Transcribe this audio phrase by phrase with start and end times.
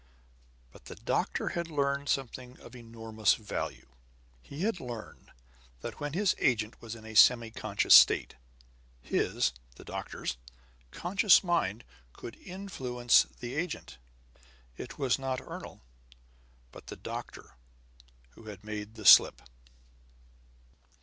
[0.71, 3.85] But the doctor had learned something of enormous value.
[4.41, 5.29] He had learned
[5.81, 8.33] that, when his agent was in a semiconscious state,
[9.03, 10.37] his the doctor's
[10.89, 11.83] conscious mind
[12.13, 13.99] could influence the agent.
[14.75, 15.81] It was not Ernol,
[16.71, 17.57] but the doctor,
[18.31, 19.39] who had made the slip!